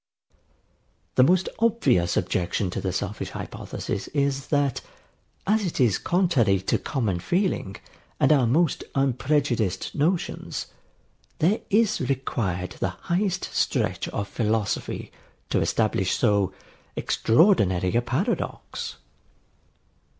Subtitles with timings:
[1.15, 4.81] ]The most obvious objection to the selfish hypothesis is, that,
[5.45, 7.75] as it is contrary to common feeling
[8.19, 10.65] and our most unprejudiced notions,
[11.37, 15.11] there is required the highest stretch of philosophy
[15.51, 16.51] to establish so
[16.95, 18.95] extraordinary a paradox.